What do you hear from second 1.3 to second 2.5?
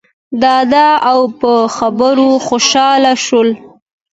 په خبرو